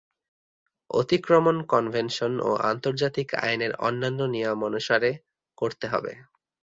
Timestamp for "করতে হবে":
5.57-6.13